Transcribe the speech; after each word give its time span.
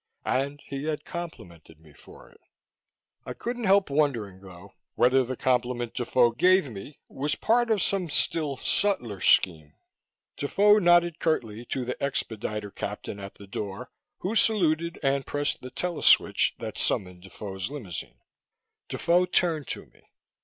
And 0.25 0.59
he 0.65 0.85
had 0.85 1.05
complimented 1.05 1.79
me 1.79 1.93
for 1.93 2.27
it! 2.27 2.41
I 3.23 3.33
couldn't 3.33 3.65
help 3.65 3.91
wondering, 3.91 4.41
though, 4.41 4.73
whether 4.95 5.23
the 5.23 5.37
compliment 5.37 5.93
Defoe 5.93 6.31
gave 6.31 6.65
me 6.67 6.97
was 7.07 7.35
part 7.35 7.69
of 7.69 7.83
some 7.83 8.09
still 8.09 8.57
subtler 8.57 9.21
scheme.... 9.21 9.75
Defoe 10.37 10.79
nodded 10.79 11.19
curtly 11.19 11.65
to 11.65 11.85
the 11.85 12.01
expediter 12.01 12.71
captain 12.71 13.19
at 13.19 13.35
the 13.35 13.45
door, 13.45 13.91
who 14.21 14.33
saluted 14.35 14.97
and 15.03 15.27
pressed 15.27 15.61
the 15.61 15.69
teleswitch 15.69 16.55
that 16.57 16.79
summoned 16.79 17.21
Defoe's 17.21 17.69
limousine. 17.69 18.21
Defoe 18.87 19.27
turned 19.27 19.67
to 19.67 19.85
me. 19.85 20.01